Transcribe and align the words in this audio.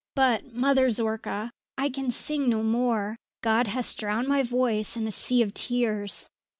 "But, 0.15 0.51
Mother 0.55 0.89
Zorka, 0.89 1.51
I 1.77 1.89
can 1.89 2.09
sing 2.09 2.49
no 2.49 2.63
more; 2.63 3.17
God 3.43 3.67
has 3.67 3.93
drowned 3.93 4.27
my 4.27 4.41
voice 4.41 4.97
in 4.97 5.05
a 5.05 5.11
sea 5.11 5.43
of 5.43 5.53
tears!" 5.53 6.27